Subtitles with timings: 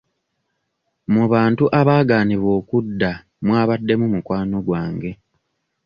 [1.13, 3.11] Mu bantu abaaganiddwa okudda
[3.45, 5.11] mwabaddemu mukwano gwange.